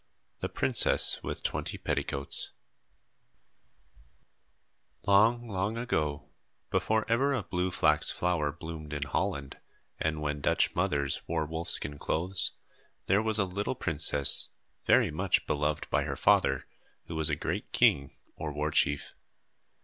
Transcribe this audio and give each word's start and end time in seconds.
THE 0.39 0.49
PRINCESS 0.49 1.21
WITH 1.21 1.43
TWENTY 1.43 1.77
PETTICOATS 1.77 2.53
Long, 5.05 5.47
long 5.47 5.77
ago, 5.77 6.27
before 6.71 7.05
ever 7.07 7.35
a 7.35 7.43
blue 7.43 7.69
flax 7.69 8.09
flower 8.09 8.51
bloomed 8.51 8.93
in 8.93 9.03
Holland, 9.03 9.57
and 9.99 10.19
when 10.19 10.41
Dutch 10.41 10.73
mothers 10.73 11.21
wore 11.27 11.45
wolf 11.45 11.69
skin 11.69 11.99
clothes, 11.99 12.53
there 13.05 13.21
was 13.21 13.37
a 13.37 13.45
little 13.45 13.75
princess, 13.75 14.49
very 14.85 15.11
much 15.11 15.45
beloved 15.45 15.87
by 15.91 16.05
her 16.05 16.15
father, 16.15 16.65
who 17.05 17.13
was 17.15 17.29
a 17.29 17.35
great 17.35 17.71
king, 17.71 18.15
or 18.37 18.51
war 18.51 18.71
chief. 18.71 19.13